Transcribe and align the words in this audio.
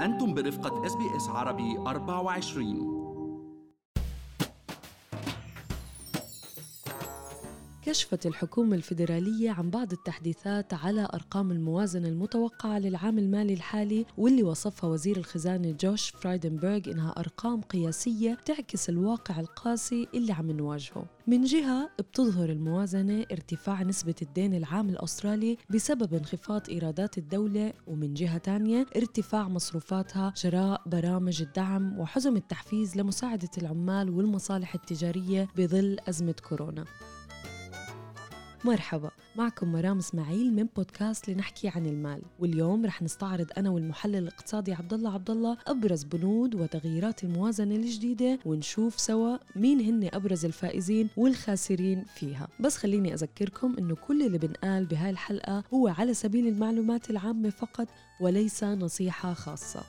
أنتم 0.00 0.34
برفقة 0.34 0.86
إس 1.16 1.28
عربي 1.28 1.78
24 1.78 2.93
كشفت 7.86 8.26
الحكومة 8.26 8.76
الفيدرالية 8.76 9.50
عن 9.50 9.70
بعض 9.70 9.92
التحديثات 9.92 10.74
على 10.74 11.08
أرقام 11.14 11.50
الموازنة 11.50 12.08
المتوقعة 12.08 12.78
للعام 12.78 13.18
المالي 13.18 13.52
الحالي 13.54 14.06
واللي 14.18 14.42
وصفها 14.42 14.90
وزير 14.90 15.16
الخزانة 15.16 15.70
جوش 15.80 16.10
فرايدنبرغ 16.10 16.80
إنها 16.86 17.10
أرقام 17.18 17.60
قياسية 17.60 18.38
تعكس 18.46 18.88
الواقع 18.88 19.40
القاسي 19.40 20.08
اللي 20.14 20.32
عم 20.32 20.50
نواجهه. 20.50 21.06
من 21.26 21.44
جهة 21.44 21.90
بتظهر 21.98 22.48
الموازنة 22.50 23.26
ارتفاع 23.32 23.82
نسبة 23.82 24.14
الدين 24.22 24.54
العام 24.54 24.88
الأسترالي 24.88 25.58
بسبب 25.70 26.14
انخفاض 26.14 26.70
إيرادات 26.70 27.18
الدولة 27.18 27.72
ومن 27.86 28.14
جهة 28.14 28.38
تانية 28.38 28.86
ارتفاع 28.96 29.48
مصروفاتها 29.48 30.32
جراء 30.36 30.82
برامج 30.86 31.42
الدعم 31.42 31.98
وحزم 31.98 32.36
التحفيز 32.36 32.96
لمساعدة 32.96 33.50
العمال 33.58 34.10
والمصالح 34.10 34.74
التجارية 34.74 35.48
بظل 35.56 35.96
أزمة 36.08 36.34
كورونا. 36.48 36.84
مرحبا 38.64 39.10
معكم 39.36 39.72
مرام 39.72 39.98
إسماعيل 39.98 40.54
من 40.54 40.66
بودكاست 40.76 41.28
لنحكي 41.28 41.68
عن 41.68 41.86
المال. 41.86 42.22
واليوم 42.38 42.86
رح 42.86 43.02
نستعرض 43.02 43.46
أنا 43.58 43.70
والمحلل 43.70 44.16
الاقتصادي 44.16 44.72
عبد 44.72 44.92
الله 44.92 45.14
عبد 45.14 45.30
الله 45.30 45.56
أبرز 45.66 46.04
بنود 46.04 46.54
وتغييرات 46.54 47.24
الموازنة 47.24 47.74
الجديدة 47.76 48.38
ونشوف 48.44 49.00
سوا 49.00 49.36
مين 49.56 49.80
هن 49.80 50.10
أبرز 50.12 50.44
الفائزين 50.44 51.08
والخاسرين 51.16 52.04
فيها. 52.14 52.48
بس 52.60 52.76
خليني 52.76 53.14
أذكركم 53.14 53.76
إنه 53.78 53.94
كل 53.94 54.22
اللي 54.22 54.38
بنقال 54.38 54.86
بهاي 54.86 55.10
الحلقة 55.10 55.64
هو 55.74 55.88
على 55.88 56.14
سبيل 56.14 56.46
المعلومات 56.48 57.10
العامة 57.10 57.50
فقط 57.50 57.88
وليس 58.20 58.64
نصيحة 58.64 59.32
خاصة. 59.32 59.82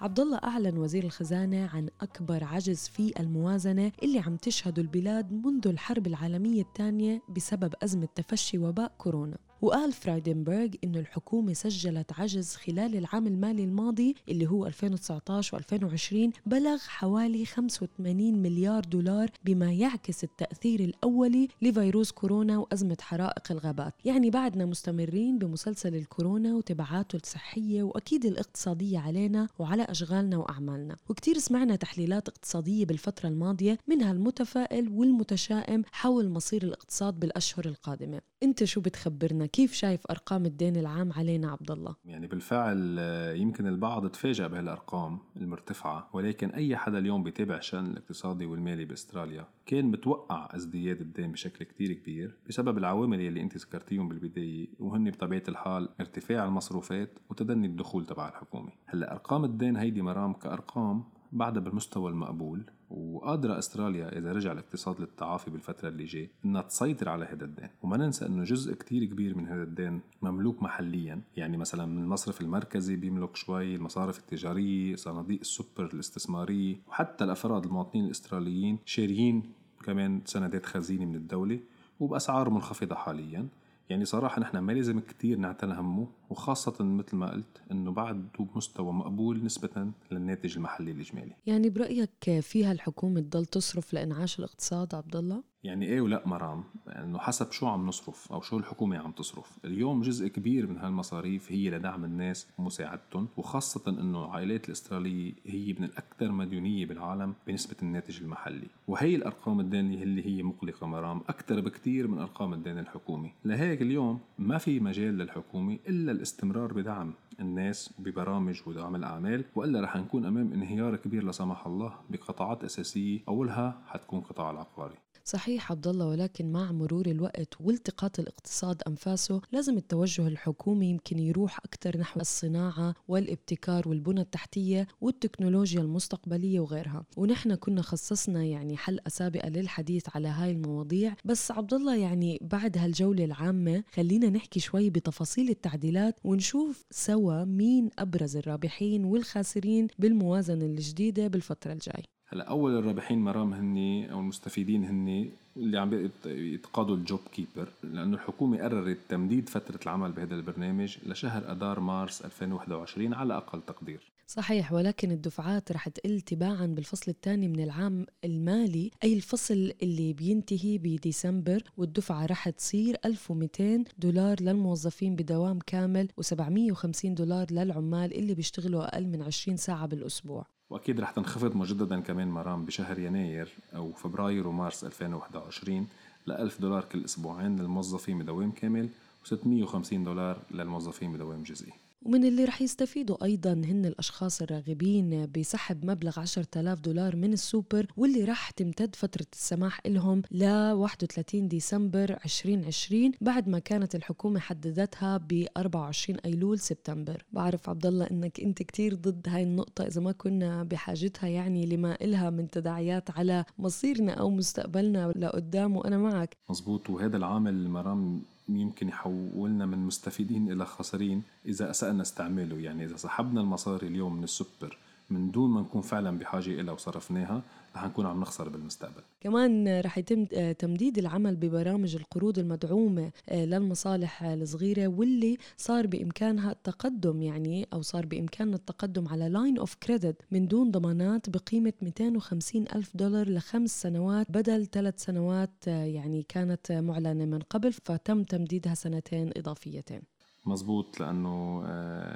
عبد 0.00 0.20
الله 0.20 0.38
أعلن 0.44 0.78
وزير 0.78 1.04
الخزانة 1.04 1.66
عن 1.74 1.88
أكبر 2.00 2.44
عجز 2.44 2.88
في 2.88 3.20
الموازنة 3.20 3.92
اللي 4.02 4.18
عم 4.18 4.36
تشهده 4.36 4.82
البلاد 4.82 5.32
منذ 5.32 5.68
الحرب 5.68 6.06
العالمية 6.06 6.62
الثانية 6.62 7.22
بسبب 7.28 7.74
أزمة 7.82 8.08
تفشي 8.14 8.58
وباء 8.58 8.92
كورونا. 8.98 9.38
وقال 9.62 9.92
فرايدنبرغ 9.92 10.68
إنه 10.84 10.98
الحكومة 10.98 11.52
سجلت 11.52 12.12
عجز 12.18 12.54
خلال 12.54 12.96
العام 12.96 13.26
المالي 13.26 13.64
الماضي 13.64 14.14
اللي 14.28 14.46
هو 14.46 14.66
2019 14.66 15.58
و2020 15.58 16.30
بلغ 16.46 16.78
حوالي 16.78 17.44
85 17.46 18.34
مليار 18.34 18.84
دولار 18.84 19.30
بما 19.44 19.72
يعكس 19.72 20.24
التأثير 20.24 20.80
الأولي 20.80 21.48
لفيروس 21.62 22.12
كورونا 22.12 22.58
وأزمة 22.58 22.96
حرائق 23.00 23.52
الغابات. 23.52 23.94
يعني 24.04 24.30
بعدنا 24.30 24.66
مستمرين 24.66 25.38
بمسلسل 25.38 25.94
الكورونا 25.94 26.54
وتبعاته 26.54 27.16
الصحية 27.16 27.82
وأكيد 27.82 28.24
الاقتصادية 28.24 28.98
علينا 28.98 29.48
وعلى 29.58 29.82
أشغالنا 29.82 30.36
وأعمالنا. 30.36 30.96
وكتير 31.08 31.38
سمعنا 31.38 31.76
تحليلات 31.76 32.28
اقتصادية 32.28 32.84
بالفترة 32.84 33.28
الماضية 33.28 33.78
منها 33.86 34.12
المتفائل 34.12 34.88
والمتشائم 34.88 35.82
حول 35.92 36.28
مصير 36.28 36.62
الاقتصاد 36.62 37.20
بالأشهر 37.20 37.66
القادمة. 37.66 38.20
أنت 38.42 38.64
شو 38.64 38.80
بتخبرنا 38.80 39.47
كيف 39.48 39.72
شايف 39.72 40.00
أرقام 40.10 40.46
الدين 40.46 40.76
العام 40.76 41.12
علينا 41.12 41.50
عبد 41.50 41.70
الله؟ 41.70 41.96
يعني 42.04 42.26
بالفعل 42.26 42.96
آه، 42.98 43.32
يمكن 43.32 43.66
البعض 43.66 44.06
تفاجأ 44.10 44.46
بهالأرقام 44.46 45.18
المرتفعة 45.36 46.10
ولكن 46.12 46.50
أي 46.50 46.76
حدا 46.76 46.98
اليوم 46.98 47.22
بيتابع 47.22 47.56
الشان 47.56 47.86
الاقتصادي 47.86 48.46
والمالي 48.46 48.84
بأستراليا 48.84 49.46
كان 49.66 49.84
متوقع 49.84 50.48
ازدياد 50.56 51.00
الدين 51.00 51.32
بشكل 51.32 51.64
كتير 51.64 51.92
كبير 51.92 52.36
بسبب 52.48 52.78
العوامل 52.78 53.20
اللي 53.20 53.40
أنت 53.40 53.56
ذكرتيهم 53.56 54.08
بالبداية 54.08 54.68
وهن 54.80 55.10
بطبيعة 55.10 55.42
الحال 55.48 55.88
ارتفاع 56.00 56.44
المصروفات 56.44 57.18
وتدني 57.30 57.66
الدخول 57.66 58.06
تبع 58.06 58.28
الحكومة. 58.28 58.70
هلأ 58.86 59.12
أرقام 59.12 59.44
الدين 59.44 59.76
هيدي 59.76 60.02
مرام 60.02 60.32
كأرقام 60.32 61.04
بعدها 61.32 61.62
بالمستوى 61.62 62.10
المقبول 62.10 62.62
وقادرة 62.90 63.58
أستراليا 63.58 64.18
إذا 64.18 64.32
رجع 64.32 64.52
الاقتصاد 64.52 65.00
للتعافي 65.00 65.50
بالفترة 65.50 65.88
اللي 65.88 66.04
جاي 66.04 66.30
إنها 66.44 66.62
تسيطر 66.62 67.08
على 67.08 67.24
هذا 67.24 67.44
الدين. 67.44 67.68
وما 67.82 67.96
ننسى 67.96 68.26
إنه 68.26 68.44
جزء 68.44 68.74
كتير 68.74 69.04
كبير 69.04 69.36
من 69.36 69.46
هذا 69.46 69.62
الدين 69.62 70.00
مملوك 70.22 70.62
محليا. 70.62 71.20
يعني 71.36 71.56
مثلا 71.56 71.86
من 71.86 72.02
المصرف 72.02 72.40
المركزي 72.40 72.96
بيملك 72.96 73.36
شوي 73.36 73.74
المصارف 73.74 74.18
التجارية 74.18 74.96
صناديق 74.96 75.40
السوبر 75.40 75.90
الاستثمارية 75.94 76.76
وحتى 76.88 77.24
الأفراد 77.24 77.64
المواطنين 77.64 78.04
الأستراليين 78.04 78.78
شاريين 78.84 79.42
كمان 79.84 80.20
سندات 80.24 80.66
خزينة 80.66 81.04
من 81.04 81.14
الدولة 81.14 81.60
وبأسعار 82.00 82.50
منخفضة 82.50 82.94
حاليا. 82.94 83.48
يعني 83.90 84.04
صراحة 84.04 84.40
نحن 84.40 84.58
ما 84.58 84.72
لازم 84.72 85.00
كتير 85.00 85.38
نعتنى 85.38 85.74
همه 85.74 86.08
وخاصة 86.30 86.84
مثل 86.84 87.16
ما 87.16 87.30
قلت 87.30 87.62
إنه 87.72 87.92
بعد 87.92 88.28
بمستوى 88.38 88.92
مقبول 88.92 89.44
نسبة 89.44 89.90
للناتج 90.10 90.56
المحلي 90.56 90.90
الإجمالي 90.90 91.32
يعني 91.46 91.70
برأيك 91.70 92.40
فيها 92.40 92.72
الحكومة 92.72 93.20
تضل 93.20 93.46
تصرف 93.46 93.92
لإنعاش 93.92 94.38
الاقتصاد 94.38 94.94
عبد 94.94 95.16
الله؟ 95.16 95.42
يعني 95.64 95.86
إيه 95.86 96.00
ولأ 96.00 96.22
مرام 96.26 96.64
انه 96.88 97.18
حسب 97.18 97.52
شو 97.52 97.66
عم 97.66 97.86
نصرف 97.86 98.32
أو 98.32 98.40
شو 98.40 98.58
الحكومة 98.58 98.98
عم 98.98 99.12
تصرف. 99.12 99.58
اليوم 99.64 100.02
جزء 100.02 100.28
كبير 100.28 100.66
من 100.66 100.78
هالمصاريف 100.78 101.52
هي 101.52 101.70
لدعم 101.70 102.04
الناس 102.04 102.48
ومساعدتهم 102.58 103.28
وخاصة 103.36 103.90
إنه 104.00 104.24
العائلات 104.24 104.66
الأسترالية 104.66 105.34
هي 105.46 105.72
من 105.72 105.84
الأكثر 105.84 106.32
مديونية 106.32 106.86
بالعالم 106.86 107.34
بنسبة 107.46 107.76
الناتج 107.82 108.22
المحلي. 108.22 108.66
وهي 108.88 109.14
الأرقام 109.14 109.60
الدين 109.60 109.92
اللي 109.92 110.26
هي 110.26 110.42
مقلقة 110.42 110.86
مرام 110.86 111.20
أكثر 111.28 111.60
بكثير 111.60 112.08
من 112.08 112.18
أرقام 112.18 112.54
الدين 112.54 112.78
الحكومي 112.78 113.32
لهيك 113.44 113.82
اليوم 113.82 114.20
ما 114.38 114.58
في 114.58 114.80
مجال 114.80 115.18
للحكومة 115.18 115.78
إلا 115.88 116.12
الاستمرار 116.12 116.72
بدعم 116.72 117.12
الناس 117.40 117.94
ببرامج 117.98 118.60
ودعم 118.66 118.96
الأعمال 118.96 119.44
وإلا 119.54 119.80
رح 119.80 119.96
نكون 119.96 120.24
أمام 120.24 120.52
انهيار 120.52 120.96
كبير 120.96 121.24
لا 121.24 121.32
سمح 121.32 121.66
الله 121.66 121.94
بقطاعات 122.10 122.64
أساسية 122.64 123.20
أولها 123.28 123.82
حتكون 123.86 124.20
قطاع 124.20 124.50
العقاري. 124.50 124.94
صحيح 125.28 125.72
عبد 125.72 125.86
الله 125.86 126.06
ولكن 126.06 126.52
مع 126.52 126.72
مرور 126.72 127.06
الوقت 127.06 127.60
والتقاط 127.60 128.18
الاقتصاد 128.18 128.82
أنفاسه 128.86 129.40
لازم 129.52 129.76
التوجه 129.76 130.26
الحكومي 130.26 130.90
يمكن 130.90 131.18
يروح 131.18 131.58
أكثر 131.58 131.98
نحو 131.98 132.20
الصناعة 132.20 132.94
والابتكار 133.08 133.88
والبنى 133.88 134.20
التحتية 134.20 134.86
والتكنولوجيا 135.00 135.80
المستقبلية 135.80 136.60
وغيرها. 136.60 137.04
ونحن 137.16 137.54
كنا 137.54 137.82
خصصنا 137.82 138.44
يعني 138.44 138.76
حلقة 138.76 139.08
سابقة 139.08 139.48
للحديث 139.48 140.04
على 140.14 140.28
هاي 140.28 140.50
المواضيع 140.50 141.14
بس 141.24 141.50
عبد 141.50 141.74
الله 141.74 141.96
يعني 141.96 142.38
بعد 142.42 142.78
هالجولة 142.78 143.24
العامة 143.24 143.84
خلينا 143.92 144.30
نحكي 144.30 144.60
شوي 144.60 144.90
بتفاصيل 144.90 145.50
التعديلات 145.50 146.20
ونشوف 146.24 146.84
سوا 146.90 147.44
مين 147.44 147.90
أبرز 147.98 148.36
الرابحين 148.36 149.04
والخاسرين 149.04 149.86
بالموازنة 149.98 150.64
الجديدة 150.64 151.26
بالفترة 151.26 151.72
الجاي 151.72 152.02
هلا 152.30 152.44
أول 152.44 152.78
الرابحين 152.78 153.18
مرام 153.18 153.54
هني 153.54 154.12
أو 154.12 154.20
المستفيدين 154.20 154.84
هني 154.84 155.30
اللي 155.56 155.78
عم 155.78 156.10
يتقاضوا 156.26 156.96
الجوب 156.96 157.20
كيبر 157.32 157.68
لأنه 157.82 158.16
الحكومة 158.16 158.58
قررت 158.58 158.98
تمديد 159.08 159.48
فترة 159.48 159.80
العمل 159.82 160.12
بهذا 160.12 160.34
البرنامج 160.34 160.96
لشهر 161.06 161.52
أذار 161.52 161.80
مارس 161.80 162.22
2021 162.22 163.14
على 163.14 163.36
أقل 163.36 163.62
تقدير. 163.62 164.12
صحيح 164.26 164.72
ولكن 164.72 165.10
الدفعات 165.10 165.72
رح 165.72 165.88
تقل 165.88 166.20
تباعا 166.20 166.66
بالفصل 166.66 167.10
الثاني 167.10 167.48
من 167.48 167.60
العام 167.60 168.06
المالي 168.24 168.90
أي 169.04 169.14
الفصل 169.14 169.72
اللي 169.82 170.12
بينتهي 170.12 170.78
بديسمبر 170.78 171.62
والدفعة 171.76 172.26
رح 172.26 172.48
تصير 172.48 172.96
1200 173.04 173.84
دولار 173.98 174.36
للموظفين 174.40 175.16
بدوام 175.16 175.58
كامل 175.58 176.08
و750 176.20 177.06
دولار 177.06 177.46
للعمال 177.50 178.14
اللي 178.14 178.34
بيشتغلوا 178.34 178.84
أقل 178.84 179.06
من 179.06 179.22
20 179.22 179.56
ساعة 179.56 179.86
بالأسبوع. 179.86 180.57
وأكيد 180.70 181.00
رح 181.00 181.10
تنخفض 181.10 181.56
مجددا 181.56 182.00
كمان 182.00 182.28
مرام 182.28 182.64
بشهر 182.64 182.98
يناير 182.98 183.48
أو 183.76 183.92
فبراير 183.92 184.48
ومارس 184.48 184.84
2021 184.84 185.88
ل 186.26 186.32
1000 186.32 186.60
دولار 186.60 186.84
كل 186.84 187.04
أسبوعين 187.04 187.56
للموظفين 187.60 188.18
بدوام 188.18 188.50
كامل 188.50 188.88
و650 189.24 189.92
دولار 189.92 190.38
للموظفين 190.50 191.12
بدوام 191.12 191.42
جزئي. 191.42 191.72
ومن 192.08 192.24
اللي 192.24 192.44
رح 192.44 192.62
يستفيدوا 192.62 193.24
أيضا 193.24 193.52
هن 193.52 193.84
الأشخاص 193.84 194.42
الراغبين 194.42 195.30
بسحب 195.36 195.84
مبلغ 195.84 196.20
10000 196.20 196.80
دولار 196.80 197.16
من 197.16 197.32
السوبر 197.32 197.86
واللي 197.96 198.24
رح 198.24 198.50
تمتد 198.50 198.96
فترة 198.96 199.26
السماح 199.32 199.80
لهم 199.86 200.22
ل 200.30 200.44
31 200.72 201.48
ديسمبر 201.48 202.10
2020 202.24 203.12
بعد 203.20 203.48
ما 203.48 203.58
كانت 203.58 203.94
الحكومة 203.94 204.40
حددتها 204.40 205.16
ب 205.16 205.46
24 205.56 206.18
أيلول 206.24 206.58
سبتمبر. 206.58 207.24
بعرف 207.32 207.68
عبد 207.68 207.86
الله 207.86 208.06
أنك 208.10 208.40
أنت 208.40 208.62
كتير 208.62 208.94
ضد 208.94 209.28
هاي 209.28 209.42
النقطة 209.42 209.86
إذا 209.86 210.00
ما 210.00 210.12
كنا 210.12 210.62
بحاجتها 210.62 211.28
يعني 211.28 211.66
لما 211.66 211.94
إلها 212.00 212.30
من 212.30 212.50
تداعيات 212.50 213.10
على 213.10 213.44
مصيرنا 213.58 214.12
أو 214.12 214.30
مستقبلنا 214.30 215.12
لقدام 215.16 215.76
وأنا 215.76 215.98
معك. 215.98 216.36
مزبوط 216.50 216.90
وهذا 216.90 217.16
العامل 217.16 217.68
مرام 217.68 218.22
يمكن 218.48 218.88
يحولنا 218.88 219.66
من 219.66 219.78
مستفيدين 219.78 220.52
إلى 220.52 220.66
خاسرين 220.66 221.22
إذا 221.46 221.70
أسأنا 221.70 222.02
استعماله 222.02 222.58
يعني 222.58 222.84
إذا 222.84 222.96
سحبنا 222.96 223.40
المصاري 223.40 223.86
اليوم 223.86 224.16
من 224.16 224.24
السوبر 224.24 224.78
من 225.10 225.30
دون 225.30 225.50
ما 225.50 225.60
نكون 225.60 225.80
فعلا 225.80 226.18
بحاجة 226.18 226.60
إلها 226.60 226.74
وصرفناها 226.74 227.42
رح 227.76 227.84
نكون 227.84 228.06
عم 228.06 228.20
نخسر 228.20 228.48
بالمستقبل. 228.48 229.02
كمان 229.20 229.80
رح 229.80 229.98
يتم 229.98 230.26
آه، 230.34 230.52
تمديد 230.52 230.98
العمل 230.98 231.36
ببرامج 231.36 231.96
القروض 231.96 232.38
المدعومة 232.38 233.10
آه، 233.28 233.44
للمصالح 233.44 234.22
الصغيرة 234.22 234.86
واللي 234.86 235.38
صار 235.56 235.86
بإمكانها 235.86 236.52
التقدم 236.52 237.22
يعني 237.22 237.68
أو 237.72 237.82
صار 237.82 238.06
بإمكاننا 238.06 238.56
التقدم 238.56 239.08
على 239.08 239.28
line 239.28 239.58
of 239.58 239.74
credit 239.74 240.22
من 240.30 240.48
دون 240.48 240.70
ضمانات 240.70 241.30
بقيمة 241.30 241.72
250 241.82 242.64
ألف 242.74 242.96
دولار 242.96 243.28
لخمس 243.28 243.82
سنوات 243.82 244.26
بدل 244.30 244.66
ثلاث 244.66 245.04
سنوات 245.04 245.68
آه، 245.68 245.84
يعني 245.84 246.22
كانت 246.28 246.72
معلنة 246.72 247.24
من 247.24 247.38
قبل 247.38 247.72
فتم 247.72 248.22
تمديدها 248.22 248.74
سنتين 248.74 249.30
إضافيتين. 249.36 250.17
مزبوط 250.48 251.00
لأنه 251.00 251.62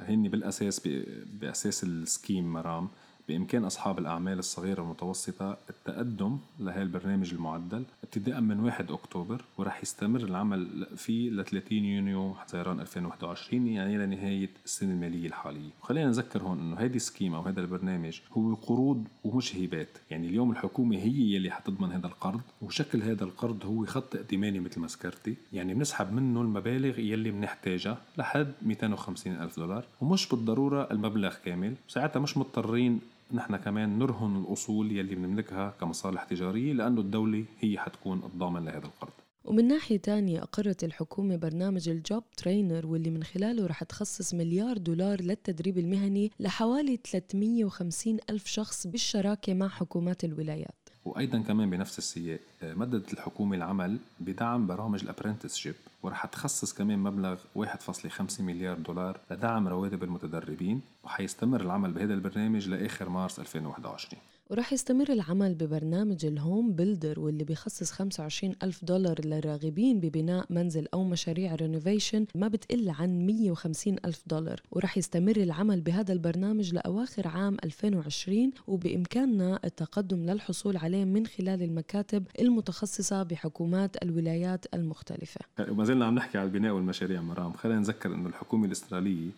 هني 0.07 0.29
بالأساس 0.29 0.87
بأساس 1.25 1.83
ال 1.83 1.93
scheme 1.93 2.53
مرام 2.53 2.89
بإمكان 3.29 3.65
أصحاب 3.65 3.99
الأعمال 3.99 4.39
الصغيرة 4.39 4.81
والمتوسطة 4.81 5.57
التقدم 5.69 6.37
لهي 6.59 6.81
البرنامج 6.81 7.33
المعدل 7.33 7.83
ابتداء 8.03 8.41
من 8.41 8.59
1 8.59 8.91
أكتوبر 8.91 9.41
ورح 9.57 9.81
يستمر 9.83 10.19
العمل 10.19 10.87
فيه 10.95 11.29
ل 11.29 11.45
30 11.45 11.77
يونيو 11.77 12.35
حزيران 12.35 12.79
2021 12.79 13.67
يعني 13.67 13.97
لنهاية 13.97 14.49
السنة 14.65 14.91
المالية 14.91 15.27
الحالية. 15.27 15.69
وخلينا 15.81 16.07
نذكر 16.07 16.43
هون 16.43 16.59
أنه 16.59 16.75
هيدي 16.75 16.99
scheme 16.99 17.35
أو 17.35 17.41
هذا 17.41 17.61
البرنامج 17.61 18.19
هو 18.31 18.53
قروض 18.53 19.07
ومش 19.23 19.55
هبات 19.55 19.97
يعني 20.11 20.27
اليوم 20.27 20.51
الحكومة 20.51 20.97
هي 20.97 21.35
يلي 21.35 21.51
حتضمن 21.51 21.91
هذا 21.91 22.07
القرض 22.07 22.41
وشكل 22.61 23.01
هذا 23.01 23.23
القرض 23.23 23.65
هو 23.65 23.85
خط 23.85 24.15
ائتماني 24.15 24.59
مثل 24.59 24.79
ما 24.79 24.87
ذكرتي. 24.87 25.35
يعني 25.53 25.73
بنسحب 25.73 26.13
منه 26.13 26.41
المبالغ 26.41 26.99
يلي 26.99 27.31
بنحتاجها 27.31 27.97
لحد 28.17 28.53
250 28.61 29.33
ألف 29.33 29.59
دولار 29.59 29.85
ومش 30.01 30.29
بالضرورة 30.29 30.87
المبلغ 30.91 31.35
كامل. 31.45 31.75
ساعتها 31.87 32.19
مش 32.19 32.37
مضطرين 32.37 32.99
نحن 33.33 33.55
كمان 33.55 33.99
نرهن 33.99 34.37
الأصول 34.37 34.91
يلي 34.91 35.15
بنملكها 35.15 35.69
كمصالح 35.81 36.23
تجارية 36.23 36.73
لأنه 36.73 37.01
الدولة 37.01 37.45
هي 37.59 37.77
حتكون 37.77 38.23
الضامن 38.23 38.65
لهذا 38.65 38.85
القرض. 38.85 39.11
ومن 39.45 39.67
ناحية 39.67 39.97
تانية 39.97 40.43
أقرت 40.43 40.83
الحكومة 40.83 41.35
برنامج 41.35 41.89
ال 41.89 42.23
JobTrainer 42.37 42.87
واللي 42.87 43.09
من 43.09 43.23
خلاله 43.23 43.67
رح 43.67 43.83
تخصص 43.83 44.33
مليار 44.33 44.77
دولار 44.77 45.21
للتدريب 45.21 45.77
المهني 45.77 46.31
لحوالي 46.39 46.99
350 47.11 48.17
ألف 48.29 48.45
شخص 48.45 48.87
بالشراكة 48.87 49.53
مع 49.53 49.67
حكومات 49.67 50.23
الولايات. 50.23 50.82
وأيضا 51.05 51.39
كمان 51.39 51.69
بنفس 51.69 51.97
السياق 51.97 52.39
آه، 52.63 52.73
مددت 52.73 53.13
الحكومة 53.13 53.55
العمل 53.57 53.97
بدعم 54.19 54.67
برامج 54.67 55.03
ال 55.03 55.08
apprenticeship 55.08 55.75
ورح 56.03 56.25
تخصص 56.25 56.73
كمان 56.73 56.99
مبلغ 56.99 57.37
1.5 57.55 58.41
مليار 58.41 58.77
دولار 58.77 59.19
لدعم 59.31 59.67
رواتب 59.67 60.03
المتدربين 60.03 60.81
وحيستمر 61.03 61.61
العمل 61.61 61.91
بهذا 61.91 62.13
البرنامج 62.13 62.69
لآخر 62.69 63.09
مارس 63.09 63.39
2021 63.39 64.21
ورح 64.53 64.73
يستمر 64.73 65.09
العمل 65.09 65.55
ببرنامج 65.55 66.25
ال 66.25 66.73
HomeBuilder 66.73 67.19
واللي 67.19 67.43
بيخصص 67.43 67.91
25 67.91 68.55
ألف 68.63 68.85
دولار 68.85 69.25
للراغبين 69.25 69.99
ببناء 69.99 70.45
منزل 70.49 70.87
أو 70.93 71.03
مشاريع 71.03 71.55
renovation 71.55 72.25
ما 72.35 72.47
بتقل 72.47 72.89
عن 72.89 73.25
150 73.25 73.95
ألف 74.05 74.21
دولار. 74.27 74.61
ورح 74.71 74.97
يستمر 74.97 75.37
العمل 75.37 75.81
بهذا 75.81 76.13
البرنامج 76.13 76.73
لأواخر 76.73 77.27
عام 77.27 77.57
2020 77.63 78.51
وبإمكاننا 78.67 79.59
التقدم 79.65 80.25
للحصول 80.25 80.77
عليه 80.77 81.05
من 81.05 81.25
خلال 81.25 81.63
المكاتب 81.63 82.23
المتخصصة 82.39 83.23
بحكومات 83.23 84.03
الولايات 84.03 84.65
المختلفة. 84.73 85.41
وما 85.69 85.83
زلنا 85.85 86.05
عم 86.05 86.15
نحكي 86.15 86.37
على 86.37 86.47
البناء 86.47 86.73
والمشاريع 86.73 87.21
مرام. 87.21 87.53
خلينا 87.53 87.79
نذكر 87.79 88.15
أنه 88.15 88.29
الحكومة 88.29 88.65
الإسترالية 88.65 89.29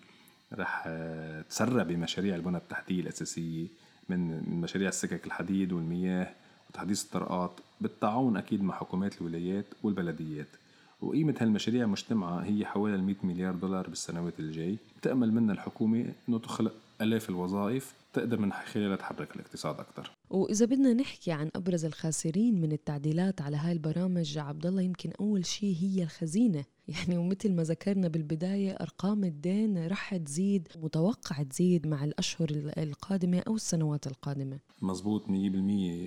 رح 0.54 0.90
تسرع 1.50 1.84
بمشاريع 1.84 2.36
البنى 2.36 2.58
التحتية 2.58 3.02
الأساسية. 3.02 3.68
من 4.10 4.44
مشاريع 4.62 4.90
السكك 4.90 5.25
الحديد 5.25 5.74
والمياه 5.74 6.34
وتحديث 6.69 7.04
الطرقات 7.04 7.52
بالتعاون 7.81 8.38
أكيد 8.38 8.63
مع 8.63 8.75
حكومات 8.75 9.22
الولايات 9.22 9.66
والبلديات. 9.84 10.48
وقيمة 11.02 11.36
هالمشاريع 11.40 11.86
مجتمعة 11.86 12.40
هي 12.40 12.66
حوالي 12.66 12.98
100 12.98 13.16
مليار 13.24 13.54
دولار 13.54 13.90
بالسنوات 13.90 14.40
الجاي. 14.40 14.78
بتأمل 15.00 15.34
منها 15.34 15.54
الحكومة 15.54 16.06
أنه 16.30 16.40
تخلق 16.40 16.74
آلاف 17.02 17.30
الوظائف 17.30 17.94
تقدر 18.14 18.40
من 18.40 18.52
خلالها 18.52 18.96
تحرك 18.96 19.36
الاقتصاد 19.36 19.80
أكثر 19.80 20.12
وإذا 20.30 20.66
بدنا 20.66 20.94
نحكي 20.94 21.32
عن 21.32 21.50
أبرز 21.56 21.86
الخاسرين 21.86 22.62
من 22.62 22.72
التعديلات 22.72 23.42
على 23.42 23.58
هاي 23.58 23.72
البرامج 23.72 24.38
عبد 24.38 24.66
الله 24.66 24.82
يمكن 24.82 25.12
أول 25.20 25.46
شيء 25.46 25.76
هي 25.82 26.04
الخزينة. 26.04 26.66
يعني 26.96 27.18
ومثل 27.18 27.54
ما 27.54 27.64
ذكرنا 27.64 28.08
بالبداية 28.08 28.72
أرقام 28.72 29.24
الدين 29.24 29.88
رح 29.88 30.16
تزيد 30.16 30.68
متوقع 30.84 31.44
تزيد 31.44 31.88
مع 31.88 32.04
الأشهر 32.04 32.48
القادمة 32.78 33.40
أو 33.48 33.56
السنوات 33.56 34.08
القادمة. 34.08 34.60
مزبوط 34.82 35.26
100% 35.26 35.30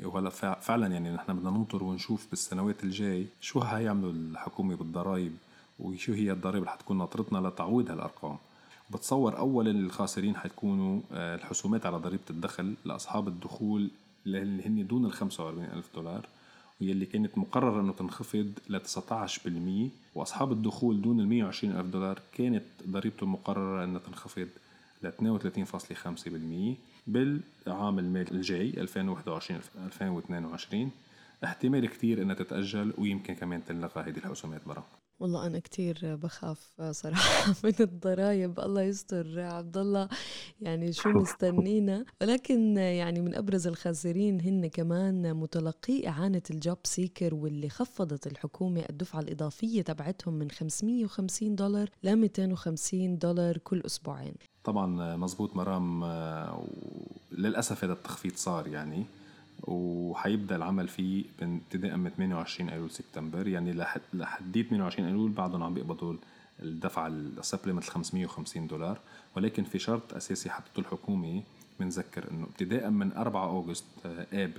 وهلا 0.06 0.30
فعلا 0.60 0.86
يعني 0.86 1.10
نحن 1.10 1.36
بدنا 1.36 1.50
ننطر 1.50 1.84
ونشوف 1.84 2.26
بالسنوات 2.30 2.84
الجاي 2.84 3.26
شو 3.40 3.60
هيعملوا 3.60 4.12
الحكومة 4.12 4.76
بالضرائب 4.76 5.32
وشو 5.78 6.12
هي 6.12 6.32
الضرائب 6.32 6.58
اللي 6.58 6.70
حتكون 6.70 6.98
ناطرتنا 6.98 7.48
لتعويض 7.48 7.90
هالأرقام. 7.90 8.36
بتصور 8.90 9.38
أولا 9.38 9.70
الخاسرين 9.70 10.36
حيكونوا 10.36 11.00
آه، 11.12 11.34
الحسومات 11.34 11.86
على 11.86 11.96
ضريبة 11.96 12.22
الدخل 12.30 12.74
لأصحاب 12.84 13.28
الدخول 13.28 13.90
اللي 14.26 14.66
هن 14.66 14.86
دون 14.86 15.04
ال 15.04 15.12
45 15.12 15.64
ألف 15.64 15.86
دولار 15.94 16.26
واللي 16.80 17.06
كانت 17.06 17.38
مقررة 17.38 17.80
أنه 17.80 17.92
تنخفض 17.92 18.52
ل 18.68 18.80
19% 18.80 19.90
وأصحاب 20.14 20.52
الدخول 20.52 21.02
دون 21.02 21.20
ال 21.20 21.28
120 21.28 21.76
ألف 21.76 21.86
دولار 21.86 22.20
كانت 22.32 22.64
ضريبته 22.88 23.24
المقررة 23.24 23.84
أنها 23.84 24.00
تنخفض 24.00 24.48
ل 25.02 25.10
32.5% 25.10 26.76
بالعام 27.06 27.98
المالي 27.98 28.30
الجاي 28.30 28.68
2021 28.76 29.60
2022 29.86 30.90
احتمال 31.44 31.86
كتير 31.86 32.22
إنها 32.22 32.34
تتأجل 32.34 32.94
ويمكن 32.98 33.34
كمان 33.34 33.64
تنلغى 33.64 34.02
هذه 34.02 34.16
الحسومات 34.16 34.64
برا. 34.66 34.84
والله 35.20 35.46
أنا 35.46 35.58
كتير 35.58 36.16
بخاف 36.16 36.80
صراحة 36.90 37.54
من 37.64 37.72
الضرايب. 37.80 38.60
الله 38.60 38.82
يستر 38.82 39.40
عبد 39.40 39.76
الله 39.76 40.08
يعني 40.60 40.92
شو 40.92 41.08
مستنينا. 41.08 42.04
ولكن 42.20 42.76
يعني 42.76 43.20
من 43.20 43.34
أبرز 43.34 43.66
الخاسرين 43.66 44.40
هن 44.40 44.66
كمان 44.66 45.34
متلقي 45.34 46.08
إعانة 46.08 46.42
الجوب 46.50 46.78
سيكر 46.84 47.34
واللي 47.34 47.68
خفضت 47.68 48.26
الحكومة 48.26 48.84
الدفعة 48.90 49.20
الإضافية 49.20 49.82
تبعتهم 49.82 50.34
من 50.34 50.50
550 50.50 51.54
دولار 51.54 51.90
ل 52.02 52.16
250 52.16 53.18
دولار 53.18 53.58
كل 53.58 53.82
أسبوعين. 53.86 54.34
طبعا 54.64 55.16
مزبوط 55.16 55.56
مرام 55.56 56.04
للأسف 57.32 57.84
هذا 57.84 57.92
التخفيض 57.92 58.32
صار 58.36 58.66
يعني. 58.66 59.06
وحيبدا 59.68 60.56
العمل 60.56 60.88
فيه 60.88 61.24
ابتداء 61.42 61.96
من 61.96 62.10
28 62.10 62.70
أيلول 62.70 62.90
سبتمبر 62.90 63.48
يعني 63.48 63.72
لحد 63.72 64.00
لحديت 64.14 64.68
28 64.68 65.08
أيلول 65.08 65.30
بعدهم 65.30 65.62
عم 65.62 65.74
بيقبضوا 65.74 66.14
الدفعه 66.62 67.06
ال 67.06 67.13
supplement 67.13 67.84
550 67.84 68.66
دولار. 68.66 68.98
ولكن 69.36 69.64
في 69.64 69.78
شرط 69.78 70.14
أساسي 70.14 70.50
حطته 70.50 70.80
الحكومة 70.80 71.42
بنذكر 71.80 72.30
إنه 72.30 72.44
ابتداء 72.44 72.90
من 72.90 73.12
4 73.12 73.46
August 73.48 73.84
آه، 74.06 74.26
اب 74.32 74.52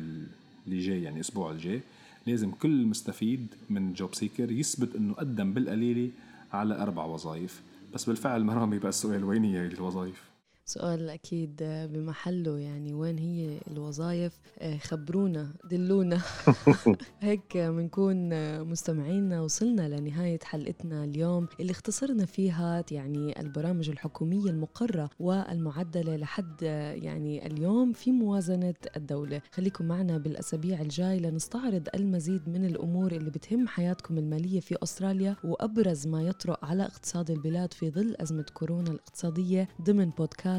اللي 0.67 0.79
جاي 0.79 1.03
يعني 1.03 1.15
الأسبوع 1.15 1.51
الجاي 1.51 1.81
لازم 2.27 2.51
كل 2.51 2.85
مستفيد 2.85 3.47
من 3.69 3.93
JobSeeker 3.93 4.51
يثبت 4.51 4.95
إنه 4.95 5.13
قدم 5.13 5.53
بالقليلة 5.53 6.09
على 6.53 6.81
أربع 6.81 7.05
وظائف. 7.05 7.61
بس 7.93 8.05
بالفعل 8.05 8.43
مرام 8.43 8.69
بيبقى 8.69 8.89
السؤال 8.89 9.23
وين 9.23 9.43
هي 9.43 9.65
الوظائف؟ 9.65 10.28
سؤال 10.69 11.09
أكيد 11.09 11.55
بمحله 11.93 12.57
يعني 12.59 12.93
وين 12.93 13.17
هي 13.17 13.57
الوظائف 13.71 14.39
آه، 14.59 14.77
خبرونا 14.77 15.53
دلونا. 15.71 16.21
هيك 17.19 17.57
بنكون 17.57 18.29
مستمعينا 18.63 19.41
وصلنا 19.41 19.99
لنهاية 19.99 20.39
حلقتنا 20.43 21.03
اليوم. 21.03 21.47
اللي 21.59 21.71
اختصرنا 21.71 22.25
فيها 22.25 22.83
يعني 22.91 23.39
البرامج 23.39 23.89
الحكومية 23.89 24.49
المقرة 24.49 25.09
والمعدلة 25.19 26.15
لحد 26.15 26.61
يعني 27.01 27.47
اليوم 27.47 27.93
في 27.93 28.11
موازنة 28.11 28.73
الدولة. 28.97 29.41
خليكم 29.51 29.85
معنا 29.85 30.17
بالأسابيع 30.17 30.81
الجاي 30.81 31.19
لنستعرض 31.19 31.87
المزيد 31.95 32.49
من 32.49 32.65
الأمور 32.65 33.11
اللي 33.11 33.29
بتهم 33.29 33.67
حياتكم 33.67 34.17
المالية 34.17 34.59
في 34.59 34.75
أستراليا 34.83 35.35
وأبرز 35.43 36.07
ما 36.07 36.21
يطرق 36.23 36.65
على 36.65 36.83
اقتصاد 36.83 37.31
البلاد 37.31 37.73
في 37.73 37.89
ظل 37.89 38.15
أزمة 38.19 38.45
كورونا 38.53 38.91
الاقتصادية 38.91 39.67
ضمن 39.81 40.09
بودكاست 40.09 40.58